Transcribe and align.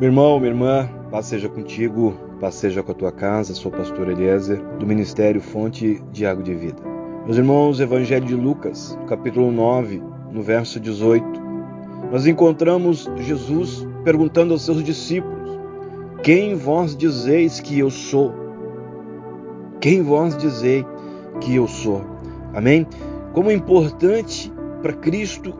Meu 0.00 0.08
irmão, 0.08 0.40
minha 0.40 0.50
irmã, 0.50 0.88
paz 1.10 1.26
seja 1.26 1.46
contigo, 1.46 2.14
paz 2.40 2.54
seja 2.54 2.82
com 2.82 2.90
a 2.90 2.94
tua 2.94 3.12
casa, 3.12 3.52
sou 3.52 3.70
o 3.70 3.76
pastor 3.76 4.08
Eliezer, 4.08 4.58
do 4.78 4.86
Ministério 4.86 5.42
Fonte 5.42 6.02
de 6.10 6.24
Água 6.24 6.42
de 6.42 6.54
Vida. 6.54 6.82
Meus 7.26 7.36
irmãos, 7.36 7.80
Evangelho 7.80 8.24
de 8.24 8.34
Lucas, 8.34 8.98
capítulo 9.06 9.52
9, 9.52 10.02
no 10.32 10.40
verso 10.40 10.80
18, 10.80 11.22
nós 12.10 12.26
encontramos 12.26 13.10
Jesus 13.18 13.86
perguntando 14.02 14.54
aos 14.54 14.62
seus 14.62 14.82
discípulos: 14.82 15.60
Quem 16.22 16.54
vós 16.54 16.96
dizeis 16.96 17.60
que 17.60 17.78
eu 17.78 17.90
sou? 17.90 18.32
Quem 19.82 20.00
vós 20.00 20.34
dizeis 20.34 20.86
que 21.42 21.56
eu 21.56 21.68
sou? 21.68 22.02
Amém? 22.54 22.86
Como 23.34 23.50
é 23.50 23.52
importante 23.52 24.50
para 24.80 24.94
Cristo 24.94 25.54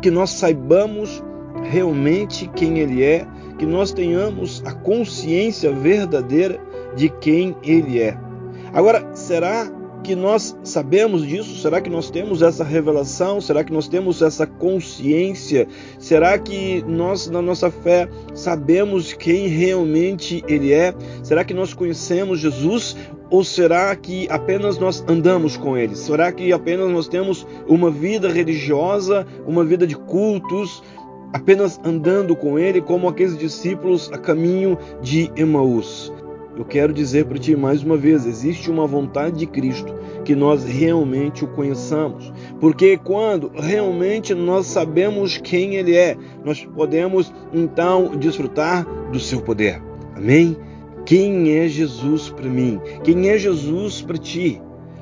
que 0.00 0.10
nós 0.10 0.30
saibamos 0.30 1.22
realmente 1.64 2.48
quem 2.54 2.78
Ele 2.78 3.02
é, 3.02 3.26
que 3.58 3.66
nós 3.66 3.92
tenhamos 3.92 4.62
a 4.64 4.72
consciência 4.72 5.72
verdadeira 5.72 6.60
de 6.96 7.08
quem 7.08 7.56
Ele 7.62 8.00
é. 8.00 8.16
Agora, 8.72 9.10
será 9.14 9.70
que 10.02 10.16
nós 10.16 10.56
sabemos 10.64 11.26
disso? 11.26 11.60
Será 11.60 11.80
que 11.80 11.88
nós 11.88 12.10
temos 12.10 12.42
essa 12.42 12.64
revelação? 12.64 13.40
Será 13.40 13.62
que 13.62 13.72
nós 13.72 13.86
temos 13.86 14.20
essa 14.20 14.46
consciência? 14.46 15.68
Será 15.98 16.38
que 16.38 16.82
nós, 16.86 17.28
na 17.28 17.40
nossa 17.40 17.70
fé, 17.70 18.08
sabemos 18.34 19.12
quem 19.12 19.46
realmente 19.46 20.42
Ele 20.48 20.72
é? 20.72 20.94
Será 21.22 21.44
que 21.44 21.54
nós 21.54 21.72
conhecemos 21.72 22.40
Jesus? 22.40 22.96
Ou 23.30 23.42
será 23.42 23.94
que 23.96 24.28
apenas 24.28 24.78
nós 24.78 25.02
andamos 25.08 25.56
com 25.56 25.76
Ele? 25.76 25.94
Será 25.94 26.30
que 26.32 26.52
apenas 26.52 26.90
nós 26.90 27.08
temos 27.08 27.46
uma 27.66 27.90
vida 27.90 28.28
religiosa, 28.28 29.26
uma 29.46 29.64
vida 29.64 29.86
de 29.86 29.96
cultos, 29.96 30.82
apenas 31.32 31.80
andando 31.84 32.36
com 32.36 32.58
ele 32.58 32.80
como 32.80 33.08
aqueles 33.08 33.36
discípulos 33.36 34.10
a 34.12 34.18
caminho 34.18 34.78
de 35.00 35.30
Emaús. 35.36 36.12
Eu 36.56 36.66
quero 36.66 36.92
dizer 36.92 37.24
para 37.24 37.38
ti 37.38 37.56
mais 37.56 37.82
uma 37.82 37.96
vez: 37.96 38.26
existe 38.26 38.70
uma 38.70 38.86
vontade 38.86 39.38
de 39.38 39.46
Cristo 39.46 39.94
que 40.24 40.34
nós 40.34 40.64
realmente 40.64 41.44
o 41.44 41.48
conheçamos, 41.48 42.32
porque 42.60 42.96
quando 42.96 43.50
realmente 43.54 44.34
nós 44.34 44.66
sabemos 44.66 45.38
quem 45.38 45.76
Ele 45.76 45.96
é, 45.96 46.16
nós 46.44 46.64
podemos 46.64 47.32
então 47.52 48.16
desfrutar 48.16 48.86
do 49.10 49.18
seu 49.18 49.40
poder. 49.40 49.82
Amém? 50.14 50.56
Quem 51.04 51.56
é 51.56 51.66
Jesus 51.66 52.28
para 52.28 52.48
mim? 52.48 52.80
Quem 53.02 53.28
é 53.30 53.38
Jesus 53.38 54.02
para 54.02 54.18
ti? 54.18 54.60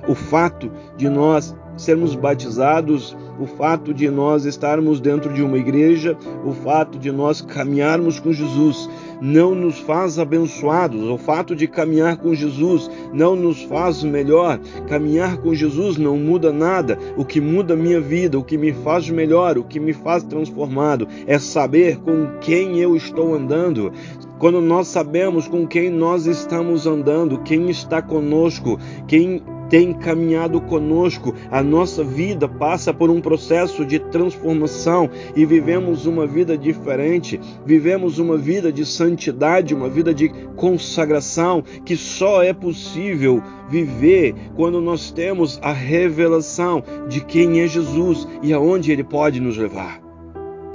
O 0.09 0.15
fato 0.15 0.71
de 0.97 1.09
nós 1.09 1.55
sermos 1.81 2.15
batizados, 2.15 3.17
o 3.41 3.47
fato 3.47 3.95
de 3.95 4.11
nós 4.11 4.45
estarmos 4.45 5.01
dentro 5.01 5.33
de 5.33 5.43
uma 5.43 5.57
igreja, 5.57 6.17
o 6.45 6.53
fato 6.53 6.99
de 6.99 7.11
nós 7.11 7.41
caminharmos 7.41 8.21
com 8.21 8.33
Jesus, 8.33 8.89
não 9.21 9.55
nos 9.55 9.79
faz 9.79 10.19
abençoados. 10.19 11.03
O 11.09 11.17
fato 11.17 11.57
de 11.57 11.67
caminhar 11.67 12.19
com 12.19 12.35
Jesus 12.35 12.91
não 13.13 13.35
nos 13.35 13.63
faz 13.63 14.03
melhor. 14.03 14.59
Caminhar 14.89 15.39
com 15.39 15.55
Jesus 15.55 15.97
não 15.97 16.17
muda 16.19 16.53
nada. 16.53 16.99
O 17.17 17.25
que 17.25 17.41
muda 17.41 17.77
minha 17.77 18.01
vida, 18.01 18.39
o 18.39 18.45
que 18.45 18.59
me 18.59 18.73
faz 18.73 19.09
melhor, 19.09 19.57
o 19.57 19.65
que 19.65 19.81
me 19.81 19.93
faz 19.93 20.23
transformado 20.23 21.09
é 21.27 21.39
saber 21.39 21.99
com 21.99 22.39
quem 22.41 22.79
eu 22.79 22.95
estou 22.95 23.35
andando. 23.35 23.93
Quando 24.39 24.61
nós 24.61 24.89
sabemos 24.89 25.47
com 25.47 25.67
quem 25.67 25.91
nós 25.91 26.27
estamos 26.27 26.87
andando, 26.87 27.43
quem 27.43 27.69
está 27.69 28.01
conosco, 28.01 28.79
quem 29.07 29.43
tem 29.71 29.95
caminhado 29.95 30.61
conosco. 30.61 31.33
A 31.51 31.63
nossa 31.63 32.05
vida 32.05 32.47
passa 32.47 32.93
por 32.93 33.09
um 33.09 33.21
processo 33.21 33.87
de 33.87 33.99
transformação 33.99 35.09
e 35.35 35.47
vivemos 35.47 36.05
uma 36.05 36.27
vida 36.27 36.59
diferente, 36.59 37.41
vivemos 37.65 38.19
uma 38.19 38.37
vida 38.37 38.73
de 38.73 38.85
santidade, 38.85 39.75
uma 39.75 39.89
vida 39.89 40.13
de 40.13 40.29
consagração 40.57 41.63
que 41.85 41.97
só 41.97 42.43
é 42.43 42.53
possível 42.53 43.43
viver 43.71 44.35
quando 44.57 44.81
nós 44.81 45.13
temos 45.13 45.59
a 45.63 45.73
revelação 45.73 46.83
de 47.09 47.25
quem 47.25 47.61
é 47.61 47.69
Jesus 47.69 48.27
e 48.43 48.53
aonde 48.53 48.91
ele 48.91 49.05
pode 49.05 49.41
nos 49.41 49.57
levar. 49.57 50.01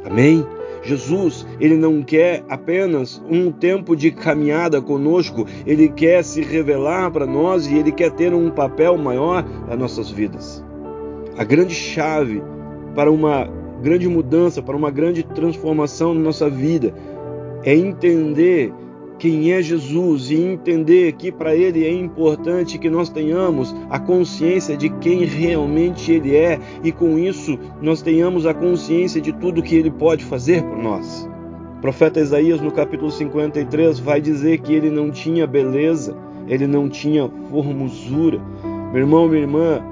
Amém? 0.06 0.46
Jesus, 0.86 1.46
ele 1.60 1.76
não 1.76 2.04
quer 2.04 2.44
apenas 2.48 3.22
um 3.30 3.52
tempo 3.52 3.96
de 3.96 4.12
caminhada 4.12 4.82
conosco, 4.82 5.46
ele 5.66 5.90
quer 5.90 6.24
se 6.24 6.42
revelar 6.42 7.12
para 7.12 7.26
nós 7.26 7.66
e 7.66 7.76
ele 7.76 7.92
quer 7.92 8.12
ter 8.12 8.34
um 8.34 8.52
papel 8.52 8.96
maior 8.98 9.44
nas 9.68 9.78
nossas 9.78 10.12
vidas. 10.12 10.64
A 11.38 11.44
grande 11.44 11.74
chave 11.74 12.42
para 12.94 13.12
uma 13.12 13.50
grande 13.82 14.08
mudança, 14.08 14.62
para 14.62 14.76
uma 14.76 14.92
grande 14.92 15.24
transformação 15.24 16.14
na 16.14 16.22
nossa 16.22 16.50
vida 16.50 16.94
é 17.64 17.76
entender 17.76 18.72
quem 19.18 19.52
é 19.52 19.62
Jesus 19.62 20.30
e 20.30 20.36
entender 20.36 21.14
que 21.14 21.32
para 21.32 21.56
Ele 21.56 21.86
é 21.86 21.92
importante 21.92 22.78
que 22.78 22.90
nós 22.90 23.10
tenhamos 23.10 23.76
a 23.90 24.00
consciência 24.00 24.76
de 24.76 24.90
quem 24.90 25.24
realmente 25.26 26.12
Ele 26.12 26.36
é 26.36 26.60
e 26.84 26.92
com 26.92 27.18
isso 27.18 27.58
nós 27.82 28.02
tenhamos 28.02 28.46
a 28.46 28.54
consciência 28.54 29.22
de 29.22 29.32
tudo 29.34 29.64
que 29.64 29.76
Ele 29.76 29.92
pode 29.92 30.24
fazer 30.24 30.64
por 30.64 30.78
nós. 30.78 31.28
O 31.78 31.82
profeta 31.82 32.20
Isaías, 32.20 32.62
no 32.62 32.72
capítulo 32.72 33.12
53, 33.12 34.00
vai 34.00 34.20
dizer 34.20 34.60
que 34.60 34.74
ele 34.74 34.90
não 34.90 35.12
tinha 35.12 35.46
beleza, 35.46 36.18
ele 36.48 36.66
não 36.66 36.90
tinha 36.90 37.30
formosura. 37.52 38.42
Meu 38.92 39.02
irmão, 39.02 39.28
minha 39.28 39.42
irmã, 39.42 39.84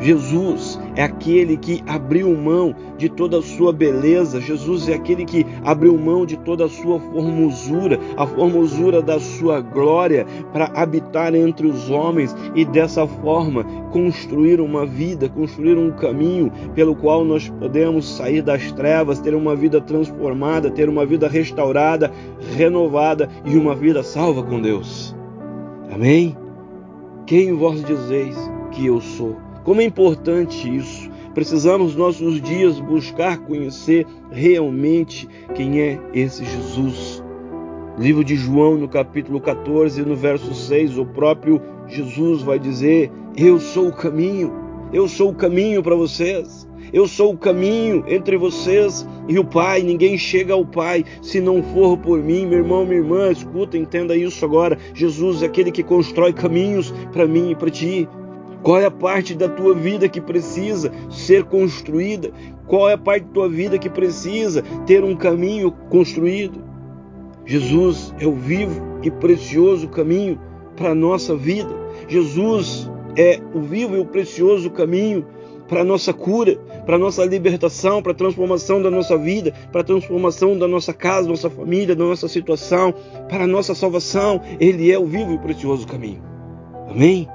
Jesus 0.00 0.80
é 0.96 1.02
aquele 1.02 1.56
que 1.56 1.82
abriu 1.86 2.34
mão 2.36 2.74
de 2.98 3.08
toda 3.08 3.38
a 3.38 3.42
sua 3.42 3.72
beleza, 3.72 4.40
Jesus 4.40 4.88
é 4.88 4.94
aquele 4.94 5.24
que 5.24 5.46
abriu 5.64 5.96
mão 5.96 6.26
de 6.26 6.36
toda 6.36 6.64
a 6.64 6.68
sua 6.68 6.98
formosura, 6.98 7.98
a 8.16 8.26
formosura 8.26 9.00
da 9.00 9.20
sua 9.20 9.60
glória, 9.60 10.26
para 10.52 10.70
habitar 10.74 11.34
entre 11.34 11.66
os 11.66 11.88
homens 11.88 12.34
e 12.54 12.64
dessa 12.64 13.06
forma 13.06 13.64
construir 13.92 14.60
uma 14.60 14.84
vida, 14.84 15.28
construir 15.28 15.76
um 15.76 15.90
caminho 15.92 16.50
pelo 16.74 16.96
qual 16.96 17.24
nós 17.24 17.48
podemos 17.48 18.16
sair 18.16 18.42
das 18.42 18.72
trevas, 18.72 19.20
ter 19.20 19.34
uma 19.34 19.54
vida 19.54 19.80
transformada, 19.80 20.70
ter 20.70 20.88
uma 20.88 21.06
vida 21.06 21.28
restaurada, 21.28 22.10
renovada 22.56 23.28
e 23.44 23.56
uma 23.56 23.74
vida 23.74 24.02
salva 24.02 24.42
com 24.42 24.60
Deus. 24.60 25.14
Amém? 25.92 26.36
Quem 27.26 27.54
vós 27.54 27.84
dizeis 27.84 28.36
que 28.72 28.86
eu 28.86 29.00
sou? 29.00 29.51
Como 29.64 29.80
é 29.80 29.84
importante 29.84 30.74
isso. 30.74 31.10
Precisamos, 31.34 31.94
nos 31.94 31.96
nossos 31.96 32.42
dias, 32.42 32.78
buscar 32.78 33.38
conhecer 33.38 34.06
realmente 34.30 35.28
quem 35.54 35.80
é 35.80 35.98
esse 36.12 36.44
Jesus. 36.44 37.22
Livro 37.98 38.24
de 38.24 38.36
João, 38.36 38.76
no 38.76 38.88
capítulo 38.88 39.40
14, 39.40 40.02
no 40.02 40.16
verso 40.16 40.54
6, 40.54 40.98
o 40.98 41.06
próprio 41.06 41.60
Jesus 41.86 42.42
vai 42.42 42.58
dizer: 42.58 43.10
Eu 43.36 43.58
sou 43.58 43.88
o 43.88 43.92
caminho, 43.92 44.52
eu 44.92 45.08
sou 45.08 45.30
o 45.30 45.34
caminho 45.34 45.82
para 45.82 45.94
vocês. 45.94 46.68
Eu 46.92 47.08
sou 47.08 47.32
o 47.32 47.38
caminho 47.38 48.04
entre 48.06 48.36
vocês 48.36 49.06
e 49.26 49.38
o 49.38 49.44
Pai. 49.44 49.82
Ninguém 49.82 50.18
chega 50.18 50.52
ao 50.52 50.66
Pai 50.66 51.04
se 51.22 51.40
não 51.40 51.62
for 51.62 51.96
por 51.96 52.22
mim. 52.22 52.46
Meu 52.46 52.58
irmão, 52.58 52.84
minha 52.84 53.00
irmã, 53.00 53.30
escuta, 53.30 53.78
entenda 53.78 54.14
isso 54.14 54.44
agora. 54.44 54.76
Jesus 54.92 55.42
é 55.42 55.46
aquele 55.46 55.72
que 55.72 55.82
constrói 55.82 56.34
caminhos 56.34 56.92
para 57.10 57.26
mim 57.26 57.52
e 57.52 57.54
para 57.54 57.70
ti. 57.70 58.06
Qual 58.62 58.78
é 58.78 58.84
a 58.84 58.90
parte 58.90 59.34
da 59.34 59.48
tua 59.48 59.74
vida 59.74 60.08
que 60.08 60.20
precisa 60.20 60.92
ser 61.10 61.44
construída? 61.44 62.30
Qual 62.66 62.88
é 62.88 62.94
a 62.94 62.98
parte 62.98 63.24
da 63.24 63.32
tua 63.32 63.48
vida 63.48 63.78
que 63.78 63.90
precisa 63.90 64.62
ter 64.86 65.02
um 65.02 65.16
caminho 65.16 65.72
construído? 65.90 66.62
Jesus 67.44 68.14
é 68.20 68.26
o 68.26 68.34
vivo 68.34 68.80
e 69.02 69.10
precioso 69.10 69.88
caminho 69.88 70.40
para 70.76 70.90
a 70.90 70.94
nossa 70.94 71.34
vida. 71.34 71.70
Jesus 72.06 72.88
é 73.16 73.40
o 73.52 73.60
vivo 73.60 73.96
e 73.96 74.00
o 74.00 74.06
precioso 74.06 74.70
caminho 74.70 75.26
para 75.66 75.80
a 75.80 75.84
nossa 75.84 76.12
cura, 76.12 76.56
para 76.86 76.96
a 76.96 76.98
nossa 76.98 77.24
libertação, 77.24 78.02
para 78.02 78.12
a 78.12 78.14
transformação 78.14 78.80
da 78.80 78.90
nossa 78.90 79.16
vida, 79.16 79.52
para 79.72 79.80
a 79.80 79.84
transformação 79.84 80.56
da 80.56 80.68
nossa 80.68 80.92
casa, 80.92 81.22
da 81.22 81.30
nossa 81.30 81.50
família, 81.50 81.96
da 81.96 82.04
nossa 82.04 82.28
situação, 82.28 82.94
para 83.28 83.44
a 83.44 83.46
nossa 83.46 83.74
salvação. 83.74 84.40
Ele 84.60 84.92
é 84.92 84.98
o 84.98 85.06
vivo 85.06 85.32
e 85.32 85.38
precioso 85.38 85.86
caminho. 85.86 86.22
Amém? 86.88 87.26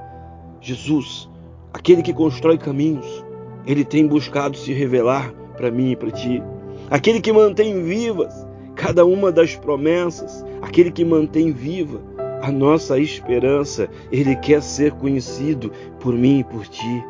Jesus, 0.60 1.28
aquele 1.72 2.02
que 2.02 2.12
constrói 2.12 2.58
caminhos, 2.58 3.24
ele 3.66 3.84
tem 3.84 4.06
buscado 4.06 4.56
se 4.56 4.72
revelar 4.72 5.32
para 5.56 5.70
mim 5.70 5.92
e 5.92 5.96
para 5.96 6.10
ti. 6.10 6.42
Aquele 6.90 7.20
que 7.20 7.32
mantém 7.32 7.82
vivas 7.82 8.34
cada 8.74 9.04
uma 9.04 9.32
das 9.32 9.56
promessas, 9.56 10.44
aquele 10.62 10.90
que 10.90 11.04
mantém 11.04 11.52
viva 11.52 12.00
a 12.40 12.50
nossa 12.52 12.98
esperança, 12.98 13.88
ele 14.12 14.36
quer 14.36 14.62
ser 14.62 14.92
conhecido 14.92 15.72
por 15.98 16.14
mim 16.14 16.40
e 16.40 16.44
por 16.44 16.66
ti. 16.66 17.04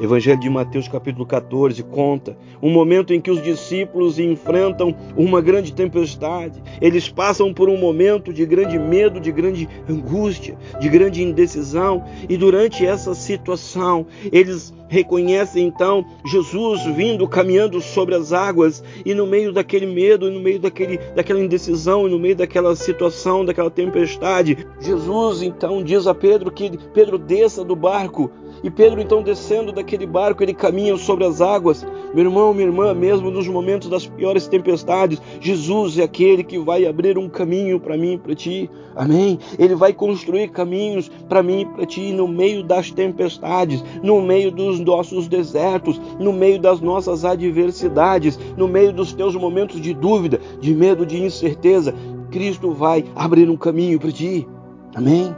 Evangelho 0.00 0.38
de 0.38 0.48
Mateus 0.48 0.86
capítulo 0.86 1.26
14 1.26 1.82
conta 1.82 2.36
um 2.62 2.70
momento 2.70 3.12
em 3.12 3.20
que 3.20 3.32
os 3.32 3.42
discípulos 3.42 4.18
enfrentam 4.18 4.94
uma 5.16 5.40
grande 5.40 5.72
tempestade. 5.72 6.62
Eles 6.80 7.08
passam 7.08 7.52
por 7.52 7.68
um 7.68 7.76
momento 7.76 8.32
de 8.32 8.46
grande 8.46 8.78
medo, 8.78 9.18
de 9.18 9.32
grande 9.32 9.68
angústia, 9.90 10.56
de 10.80 10.88
grande 10.88 11.22
indecisão, 11.22 12.04
e 12.28 12.36
durante 12.36 12.86
essa 12.86 13.12
situação, 13.12 14.06
eles 14.30 14.72
reconhecem 14.88 15.66
então 15.66 16.04
Jesus 16.24 16.84
vindo 16.96 17.26
caminhando 17.26 17.80
sobre 17.80 18.14
as 18.14 18.32
águas. 18.32 18.82
E 19.04 19.14
no 19.14 19.26
meio 19.26 19.52
daquele 19.52 19.86
medo, 19.86 20.30
no 20.30 20.40
meio 20.40 20.60
daquele, 20.60 20.98
daquela 21.14 21.40
indecisão, 21.40 22.08
no 22.08 22.20
meio 22.20 22.36
daquela 22.36 22.76
situação, 22.76 23.44
daquela 23.44 23.70
tempestade, 23.70 24.66
Jesus 24.80 25.42
então 25.42 25.82
diz 25.82 26.06
a 26.06 26.14
Pedro 26.14 26.52
que 26.52 26.78
Pedro 26.94 27.18
desça 27.18 27.64
do 27.64 27.74
barco. 27.74 28.30
E 28.62 28.70
Pedro, 28.70 29.00
então, 29.00 29.22
descendo 29.22 29.70
daquele 29.70 29.87
barco, 30.06 30.42
ele 30.42 30.54
caminha 30.54 30.96
sobre 30.96 31.24
as 31.24 31.40
águas. 31.40 31.86
Meu 32.14 32.24
irmão, 32.24 32.52
minha 32.52 32.66
irmã, 32.66 32.94
mesmo 32.94 33.30
nos 33.30 33.46
momentos 33.46 33.88
das 33.88 34.06
piores 34.06 34.46
tempestades, 34.46 35.20
Jesus 35.40 35.98
é 35.98 36.02
aquele 36.02 36.42
que 36.42 36.58
vai 36.58 36.86
abrir 36.86 37.18
um 37.18 37.28
caminho 37.28 37.78
para 37.78 37.96
mim 37.96 38.14
e 38.14 38.18
para 38.18 38.34
ti. 38.34 38.70
Amém? 38.96 39.38
Ele 39.58 39.74
vai 39.74 39.92
construir 39.92 40.48
caminhos 40.48 41.10
para 41.28 41.42
mim 41.42 41.60
e 41.60 41.66
para 41.66 41.86
ti 41.86 42.12
no 42.12 42.26
meio 42.26 42.62
das 42.62 42.90
tempestades, 42.90 43.84
no 44.02 44.20
meio 44.20 44.50
dos 44.50 44.80
nossos 44.80 45.28
desertos, 45.28 46.00
no 46.18 46.32
meio 46.32 46.58
das 46.58 46.80
nossas 46.80 47.24
adversidades, 47.24 48.38
no 48.56 48.66
meio 48.66 48.92
dos 48.92 49.12
teus 49.12 49.34
momentos 49.36 49.80
de 49.80 49.94
dúvida, 49.94 50.40
de 50.60 50.74
medo, 50.74 51.06
de 51.06 51.22
incerteza. 51.22 51.94
Cristo 52.30 52.72
vai 52.72 53.04
abrir 53.14 53.48
um 53.48 53.56
caminho 53.56 53.98
para 53.98 54.12
ti. 54.12 54.46
Amém? 54.94 55.34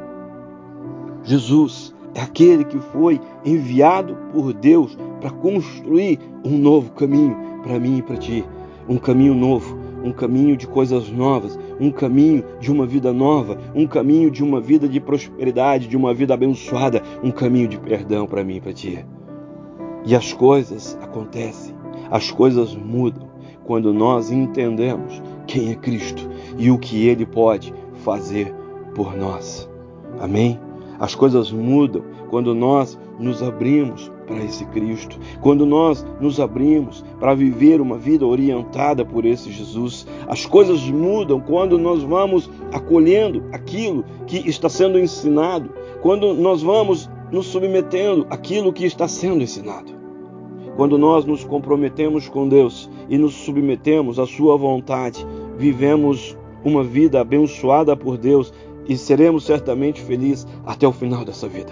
Jesus 1.22 1.92
é 2.14 2.20
aquele 2.20 2.64
que 2.64 2.78
foi 2.78 3.20
enviado 3.44 4.16
por 4.32 4.52
Deus 4.52 4.96
para 5.20 5.30
construir 5.30 6.18
um 6.44 6.56
novo 6.58 6.90
caminho 6.92 7.36
para 7.62 7.78
mim 7.78 7.98
e 7.98 8.02
para 8.02 8.16
ti. 8.16 8.44
Um 8.88 8.98
caminho 8.98 9.34
novo, 9.34 9.78
um 10.02 10.12
caminho 10.12 10.56
de 10.56 10.66
coisas 10.66 11.10
novas, 11.10 11.58
um 11.78 11.90
caminho 11.90 12.44
de 12.58 12.72
uma 12.72 12.86
vida 12.86 13.12
nova, 13.12 13.58
um 13.74 13.86
caminho 13.86 14.30
de 14.30 14.42
uma 14.42 14.60
vida 14.60 14.88
de 14.88 14.98
prosperidade, 15.00 15.86
de 15.86 15.96
uma 15.96 16.12
vida 16.12 16.34
abençoada, 16.34 17.02
um 17.22 17.30
caminho 17.30 17.68
de 17.68 17.78
perdão 17.78 18.26
para 18.26 18.42
mim 18.42 18.56
e 18.56 18.60
para 18.60 18.72
ti. 18.72 19.04
E 20.04 20.14
as 20.14 20.32
coisas 20.32 20.98
acontecem, 21.02 21.74
as 22.10 22.30
coisas 22.30 22.74
mudam 22.74 23.28
quando 23.64 23.92
nós 23.92 24.32
entendemos 24.32 25.22
quem 25.46 25.70
é 25.70 25.74
Cristo 25.74 26.28
e 26.58 26.70
o 26.70 26.78
que 26.78 27.06
ele 27.06 27.26
pode 27.26 27.72
fazer 28.02 28.52
por 28.94 29.16
nós. 29.16 29.68
Amém? 30.18 30.58
As 31.00 31.14
coisas 31.14 31.50
mudam 31.50 32.04
quando 32.28 32.54
nós 32.54 32.98
nos 33.18 33.42
abrimos 33.42 34.12
para 34.26 34.44
esse 34.44 34.66
Cristo, 34.66 35.18
quando 35.40 35.64
nós 35.64 36.06
nos 36.20 36.38
abrimos 36.38 37.02
para 37.18 37.34
viver 37.34 37.80
uma 37.80 37.96
vida 37.96 38.26
orientada 38.26 39.04
por 39.04 39.24
esse 39.24 39.50
Jesus. 39.50 40.06
As 40.28 40.44
coisas 40.44 40.82
mudam 40.82 41.40
quando 41.40 41.78
nós 41.78 42.02
vamos 42.02 42.50
acolhendo 42.70 43.42
aquilo 43.50 44.04
que 44.26 44.46
está 44.48 44.68
sendo 44.68 44.98
ensinado, 44.98 45.70
quando 46.02 46.34
nós 46.34 46.62
vamos 46.62 47.10
nos 47.32 47.46
submetendo 47.46 48.26
àquilo 48.28 48.72
que 48.72 48.84
está 48.84 49.08
sendo 49.08 49.42
ensinado. 49.42 49.98
Quando 50.76 50.96
nós 50.98 51.24
nos 51.24 51.44
comprometemos 51.44 52.28
com 52.28 52.46
Deus 52.46 52.90
e 53.08 53.18
nos 53.18 53.34
submetemos 53.34 54.18
à 54.18 54.26
Sua 54.26 54.56
vontade, 54.56 55.26
vivemos 55.56 56.36
uma 56.64 56.84
vida 56.84 57.20
abençoada 57.20 57.96
por 57.96 58.16
Deus 58.16 58.52
e 58.90 58.96
seremos 58.96 59.44
certamente 59.44 60.02
felizes 60.02 60.44
até 60.66 60.84
o 60.86 60.92
final 60.92 61.24
dessa 61.24 61.46
vida. 61.46 61.70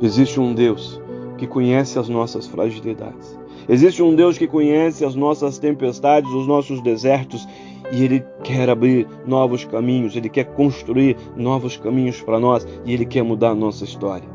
Existe 0.00 0.40
um 0.40 0.54
Deus 0.54 0.98
que 1.36 1.46
conhece 1.46 1.98
as 1.98 2.08
nossas 2.08 2.46
fragilidades. 2.46 3.38
Existe 3.68 4.02
um 4.02 4.14
Deus 4.14 4.38
que 4.38 4.46
conhece 4.46 5.04
as 5.04 5.14
nossas 5.14 5.58
tempestades, 5.58 6.32
os 6.32 6.46
nossos 6.46 6.80
desertos, 6.80 7.46
e 7.92 8.02
Ele 8.02 8.24
quer 8.42 8.70
abrir 8.70 9.06
novos 9.26 9.62
caminhos, 9.66 10.16
Ele 10.16 10.30
quer 10.30 10.44
construir 10.54 11.18
novos 11.36 11.76
caminhos 11.76 12.18
para 12.22 12.40
nós 12.40 12.66
e 12.86 12.94
Ele 12.94 13.04
quer 13.04 13.22
mudar 13.22 13.50
a 13.50 13.54
nossa 13.54 13.84
história. 13.84 14.28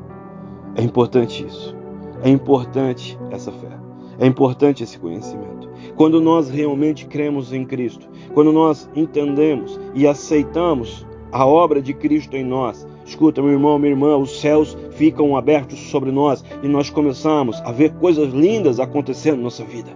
É 0.75 0.83
importante 0.83 1.43
isso. 1.43 1.75
É 2.21 2.29
importante 2.29 3.17
essa 3.31 3.51
fé. 3.51 3.71
É 4.19 4.27
importante 4.27 4.83
esse 4.83 4.99
conhecimento. 4.99 5.67
Quando 5.95 6.21
nós 6.21 6.47
realmente 6.47 7.07
cremos 7.07 7.51
em 7.51 7.65
Cristo, 7.65 8.07
quando 8.35 8.51
nós 8.51 8.87
entendemos 8.95 9.79
e 9.95 10.05
aceitamos 10.05 11.07
a 11.33 11.47
obra 11.47 11.81
de 11.81 11.95
Cristo 11.95 12.37
em 12.37 12.43
nós. 12.43 12.87
Escuta, 13.03 13.41
meu 13.41 13.51
irmão, 13.51 13.79
minha 13.79 13.91
irmã, 13.91 14.15
os 14.15 14.39
céus 14.39 14.77
ficam 14.91 15.35
abertos 15.35 15.79
sobre 15.89 16.11
nós 16.11 16.45
e 16.61 16.67
nós 16.67 16.91
começamos 16.91 17.59
a 17.65 17.71
ver 17.71 17.91
coisas 17.95 18.31
lindas 18.31 18.79
acontecendo 18.79 19.37
na 19.37 19.43
nossa 19.43 19.63
vida. 19.63 19.89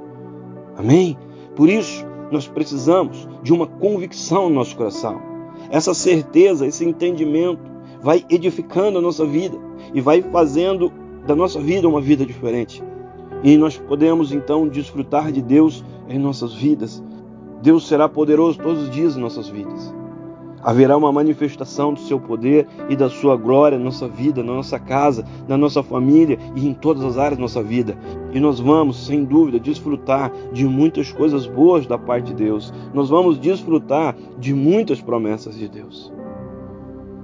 Amém? 0.76 1.16
Por 1.56 1.70
isso, 1.70 2.04
nós 2.32 2.48
precisamos 2.48 3.30
de 3.44 3.54
uma 3.54 3.68
convicção 3.68 4.50
no 4.50 4.56
nosso 4.56 4.76
coração. 4.76 5.22
Essa 5.70 5.94
certeza, 5.94 6.66
esse 6.66 6.84
entendimento 6.84 7.62
vai 8.02 8.26
edificando 8.30 8.98
a 8.98 9.02
nossa 9.02 9.26
vida 9.26 9.58
e 9.94 10.02
vai 10.02 10.24
fazendo 10.24 10.92
da 11.28 11.36
nossa 11.36 11.60
vida 11.60 11.88
uma 11.88 12.02
vida 12.02 12.26
diferente. 12.26 12.84
E 13.44 13.56
nós 13.58 13.78
podemos 13.78 14.32
então 14.32 14.68
desfrutar 14.68 15.32
de 15.32 15.44
Deus 15.44 15.86
em 16.10 16.18
nossas 16.18 16.56
vidas. 16.56 17.04
Deus 17.62 17.88
será 17.88 18.10
poderoso 18.10 18.58
todos 18.58 18.84
os 18.84 18.90
dias 18.90 19.16
em 19.16 19.22
nossas 19.22 19.48
vidas. 19.48 19.94
Haverá 20.62 20.98
uma 20.98 21.12
manifestação 21.12 21.94
do 21.94 22.00
seu 22.00 22.20
poder 22.20 22.68
e 22.90 22.96
da 22.96 23.10
sua 23.10 23.36
glória 23.38 23.78
na 23.78 23.86
nossa 23.86 24.08
vida, 24.08 24.44
na 24.44 24.54
nossa 24.54 24.80
casa, 24.80 25.26
na 25.48 25.58
nossa 25.58 25.84
família 25.84 26.38
e 26.56 26.68
em 26.68 26.74
todas 26.74 27.04
as 27.04 27.18
áreas 27.18 27.38
da 27.38 27.42
nossa 27.42 27.64
vida. 27.64 27.98
E 28.34 28.40
nós 28.40 28.60
vamos, 28.60 29.06
sem 29.06 29.24
dúvida, 29.24 29.60
desfrutar 29.60 30.32
de 30.52 30.66
muitas 30.66 31.12
coisas 31.12 31.46
boas 31.46 31.86
da 31.86 31.98
parte 31.98 32.28
de 32.28 32.44
Deus. 32.46 32.74
Nós 32.94 33.10
vamos 33.10 33.40
desfrutar 33.40 34.16
de 34.38 34.54
muitas 34.54 35.02
promessas 35.02 35.56
de 35.56 35.68
Deus. 35.68 36.12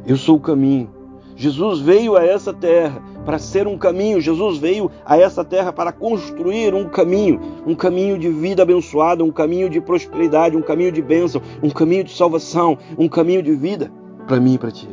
Eu 0.06 0.18
sou 0.18 0.38
o 0.38 0.40
caminho. 0.40 1.03
Jesus 1.36 1.80
veio 1.80 2.16
a 2.16 2.24
essa 2.24 2.54
terra 2.54 3.02
para 3.26 3.40
ser 3.40 3.68
um 3.68 3.78
caminho. 3.78 4.22
Jesus 4.22 4.58
veio 4.58 4.92
a 5.06 5.18
essa 5.18 5.44
terra 5.44 5.72
para 5.74 5.92
construir 5.92 6.74
um 6.74 6.88
caminho, 6.90 7.40
um 7.66 7.76
caminho 7.76 8.18
de 8.18 8.30
vida 8.30 8.64
abençoada, 8.64 9.24
um 9.24 9.32
caminho 9.32 9.70
de 9.70 9.82
prosperidade, 9.82 10.56
um 10.56 10.62
caminho 10.62 10.92
de 10.92 11.02
bênção, 11.02 11.42
um 11.62 11.70
caminho 11.70 12.04
de 12.04 12.16
salvação, 12.16 12.78
um 12.98 13.08
caminho 13.08 13.42
de 13.42 13.54
vida 13.54 13.92
para 14.28 14.40
mim 14.40 14.54
e 14.56 14.58
para 14.58 14.72
ti. 14.72 14.90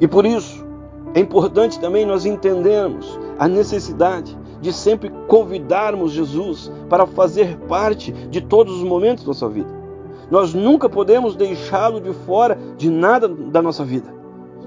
E 0.00 0.08
por 0.08 0.24
isso 0.24 0.64
é 1.14 1.20
importante 1.20 1.78
também 1.78 2.06
nós 2.06 2.24
entendermos 2.24 3.18
a 3.38 3.48
necessidade 3.48 4.38
de 4.60 4.72
sempre 4.72 5.10
convidarmos 5.26 6.12
Jesus 6.12 6.70
para 6.88 7.06
fazer 7.06 7.56
parte 7.68 8.12
de 8.12 8.40
todos 8.40 8.76
os 8.76 8.82
momentos 8.82 9.24
da 9.24 9.28
nossa 9.28 9.48
vida. 9.48 9.80
Nós 10.30 10.54
nunca 10.54 10.88
podemos 10.88 11.34
deixá-lo 11.34 12.00
de 12.00 12.12
fora 12.12 12.56
de 12.76 12.88
nada 12.88 13.26
da 13.26 13.60
nossa 13.60 13.84
vida, 13.84 14.14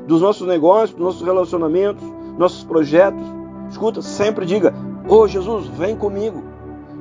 dos 0.07 0.21
nossos 0.21 0.47
negócios, 0.47 0.91
dos 0.91 1.05
nossos 1.05 1.21
relacionamentos, 1.21 2.03
nossos 2.37 2.63
projetos. 2.63 3.23
Escuta, 3.69 4.01
sempre 4.01 4.45
diga: 4.45 4.73
Oh 5.07 5.27
Jesus, 5.27 5.67
vem 5.67 5.95
comigo. 5.95 6.43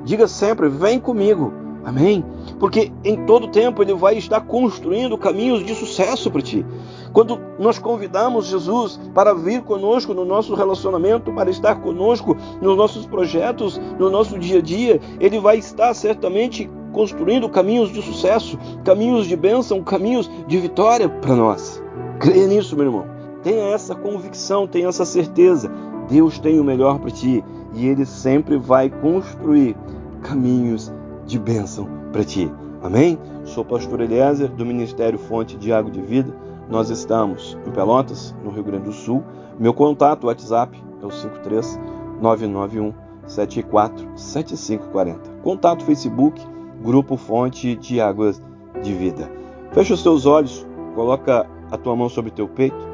Diga 0.03 0.27
sempre: 0.27 0.69
Vem 0.69 0.99
comigo. 0.99 1.53
Amém? 1.85 2.23
Porque 2.59 2.93
em 3.03 3.25
todo 3.25 3.49
tempo 3.49 3.81
Ele 3.81 3.93
vai 3.93 4.17
estar 4.17 4.39
construindo 4.41 5.17
caminhos 5.17 5.65
de 5.65 5.75
sucesso 5.75 6.31
para 6.31 6.41
ti. 6.41 6.65
Quando 7.11 7.39
nós 7.59 7.77
convidamos 7.77 8.47
Jesus 8.47 8.99
para 9.13 9.33
vir 9.33 9.61
conosco 9.61 10.13
no 10.13 10.23
nosso 10.23 10.55
relacionamento, 10.55 11.33
para 11.33 11.49
estar 11.49 11.81
conosco 11.81 12.37
nos 12.61 12.77
nossos 12.77 13.05
projetos, 13.05 13.79
no 13.99 14.09
nosso 14.09 14.39
dia 14.39 14.59
a 14.59 14.61
dia, 14.61 14.99
Ele 15.19 15.39
vai 15.39 15.57
estar 15.57 15.93
certamente 15.93 16.69
construindo 16.93 17.49
caminhos 17.49 17.91
de 17.91 18.01
sucesso, 18.01 18.57
caminhos 18.85 19.27
de 19.27 19.35
bênção, 19.35 19.83
caminhos 19.83 20.29
de 20.47 20.59
vitória 20.59 21.09
para 21.09 21.35
nós. 21.35 21.83
Creia 22.23 22.47
nisso, 22.47 22.77
meu 22.77 22.85
irmão. 22.85 23.05
Tenha 23.43 23.73
essa 23.73 23.93
convicção, 23.93 24.65
tenha 24.65 24.87
essa 24.87 25.03
certeza. 25.03 25.69
Deus 26.07 26.39
tem 26.39 26.57
o 26.57 26.63
melhor 26.63 26.97
para 26.97 27.11
ti 27.11 27.43
e 27.73 27.85
Ele 27.85 28.05
sempre 28.05 28.55
vai 28.55 28.89
construir 28.89 29.75
caminhos 30.21 30.89
de 31.25 31.37
bênção 31.37 31.85
para 32.13 32.23
ti. 32.23 32.49
Amém? 32.81 33.19
Sou 33.43 33.65
pastor 33.65 33.99
Eliezer 33.99 34.49
do 34.49 34.65
Ministério 34.65 35.19
Fonte 35.19 35.57
de 35.57 35.73
Água 35.73 35.91
de 35.91 35.99
Vida. 35.99 36.33
Nós 36.69 36.89
estamos 36.89 37.57
em 37.67 37.71
Pelotas, 37.71 38.33
no 38.41 38.51
Rio 38.51 38.63
Grande 38.63 38.85
do 38.85 38.93
Sul. 38.93 39.21
Meu 39.59 39.73
contato 39.73 40.27
WhatsApp 40.27 40.81
é 41.01 41.05
o 41.05 41.11
53 41.11 41.77
991 42.21 42.93
74 43.27 44.07
7540. 44.15 45.29
Contato 45.43 45.83
Facebook, 45.83 46.41
Grupo 46.81 47.17
Fonte 47.17 47.75
de 47.75 47.99
Águas 47.99 48.41
de 48.81 48.93
Vida. 48.93 49.29
Fecha 49.73 49.93
os 49.93 50.01
teus 50.01 50.25
olhos, 50.25 50.65
coloca 50.95 51.45
a 51.73 51.77
tua 51.77 51.95
mão 51.95 52.07
sobre 52.07 52.29
o 52.29 52.33
teu 52.33 52.47
peito 52.47 52.87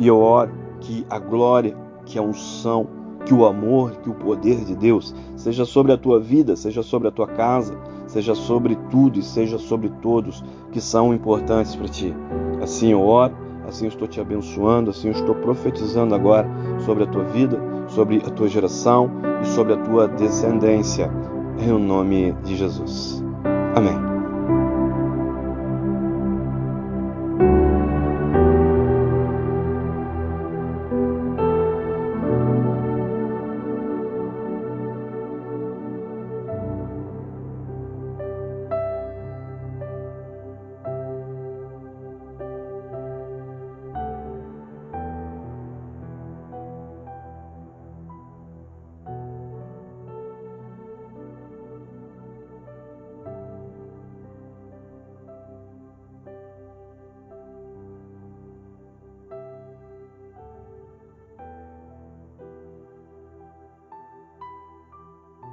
e 0.00 0.08
eu 0.08 0.18
oro 0.18 0.50
que 0.80 1.06
a 1.08 1.18
glória, 1.18 1.76
que 2.04 2.18
a 2.18 2.22
unção, 2.22 2.88
que 3.24 3.32
o 3.32 3.46
amor, 3.46 3.92
que 4.02 4.10
o 4.10 4.14
poder 4.14 4.64
de 4.64 4.74
Deus 4.74 5.14
seja 5.36 5.64
sobre 5.64 5.92
a 5.92 5.96
tua 5.96 6.18
vida, 6.20 6.56
seja 6.56 6.82
sobre 6.82 7.06
a 7.06 7.10
tua 7.12 7.28
casa, 7.28 7.78
seja 8.06 8.34
sobre 8.34 8.76
tudo 8.90 9.18
e 9.18 9.22
seja 9.22 9.58
sobre 9.58 9.88
todos 10.02 10.44
que 10.72 10.80
são 10.80 11.14
importantes 11.14 11.76
para 11.76 11.88
ti. 11.88 12.12
Assim 12.60 12.90
eu 12.90 13.00
oro, 13.00 13.34
assim 13.66 13.84
eu 13.84 13.90
estou 13.90 14.08
te 14.08 14.20
abençoando, 14.20 14.90
assim 14.90 15.08
eu 15.08 15.14
estou 15.14 15.34
profetizando 15.36 16.14
agora 16.14 16.48
sobre 16.80 17.04
a 17.04 17.06
tua 17.06 17.24
vida, 17.24 17.60
sobre 17.88 18.18
a 18.18 18.30
tua 18.30 18.48
geração 18.48 19.08
e 19.40 19.46
sobre 19.46 19.72
a 19.72 19.76
tua 19.76 20.08
descendência, 20.08 21.10
em 21.58 21.78
nome 21.78 22.32
de 22.42 22.56
Jesus. 22.56 23.25